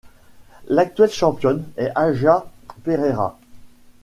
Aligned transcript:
L'actuelle 0.67 1.11
championne 1.11 1.63
est 1.77 1.91
Aja 1.93 2.47
Perera. 2.83 3.37